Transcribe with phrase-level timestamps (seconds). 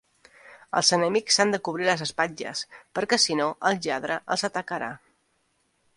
[0.79, 2.65] Els enemics s'han de cobrir les espatlles,
[2.99, 4.93] perquè si no el lladre els atacarà.